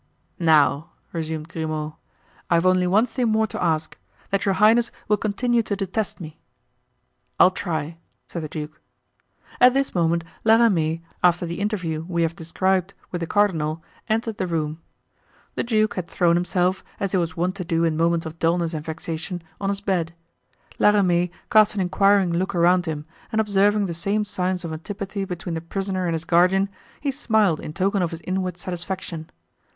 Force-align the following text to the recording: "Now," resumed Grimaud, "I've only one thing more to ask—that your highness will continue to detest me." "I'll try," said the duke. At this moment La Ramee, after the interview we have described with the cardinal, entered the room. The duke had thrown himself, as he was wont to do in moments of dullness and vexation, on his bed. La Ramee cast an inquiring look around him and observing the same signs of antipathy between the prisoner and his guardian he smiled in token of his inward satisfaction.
"Now," 0.39 0.89
resumed 1.13 1.47
Grimaud, 1.49 1.93
"I've 2.49 2.65
only 2.65 2.87
one 2.87 3.05
thing 3.05 3.29
more 3.29 3.45
to 3.45 3.63
ask—that 3.63 4.45
your 4.45 4.55
highness 4.55 4.89
will 5.07 5.17
continue 5.17 5.61
to 5.61 5.75
detest 5.75 6.19
me." 6.19 6.39
"I'll 7.39 7.51
try," 7.51 7.97
said 8.25 8.41
the 8.41 8.49
duke. 8.49 8.81
At 9.59 9.75
this 9.75 9.93
moment 9.93 10.23
La 10.43 10.55
Ramee, 10.55 11.03
after 11.21 11.45
the 11.45 11.59
interview 11.59 12.03
we 12.09 12.23
have 12.23 12.35
described 12.35 12.95
with 13.11 13.21
the 13.21 13.27
cardinal, 13.27 13.83
entered 14.09 14.39
the 14.39 14.47
room. 14.47 14.81
The 15.53 15.61
duke 15.61 15.93
had 15.93 16.07
thrown 16.07 16.35
himself, 16.35 16.83
as 16.99 17.11
he 17.11 17.19
was 17.19 17.37
wont 17.37 17.53
to 17.57 17.63
do 17.63 17.83
in 17.83 17.95
moments 17.95 18.25
of 18.25 18.39
dullness 18.39 18.73
and 18.73 18.83
vexation, 18.83 19.43
on 19.59 19.69
his 19.69 19.81
bed. 19.81 20.15
La 20.79 20.89
Ramee 20.89 21.29
cast 21.51 21.75
an 21.75 21.79
inquiring 21.79 22.33
look 22.33 22.55
around 22.55 22.87
him 22.87 23.05
and 23.31 23.39
observing 23.39 23.85
the 23.85 23.93
same 23.93 24.23
signs 24.25 24.65
of 24.65 24.73
antipathy 24.73 25.25
between 25.25 25.53
the 25.53 25.61
prisoner 25.61 26.07
and 26.07 26.13
his 26.15 26.25
guardian 26.25 26.69
he 26.99 27.11
smiled 27.11 27.59
in 27.59 27.71
token 27.71 28.01
of 28.01 28.09
his 28.09 28.21
inward 28.23 28.57
satisfaction. 28.57 29.29